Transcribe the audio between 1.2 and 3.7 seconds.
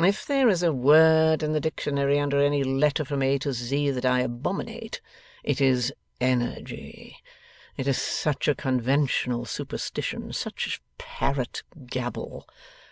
in the dictionary under any letter from A to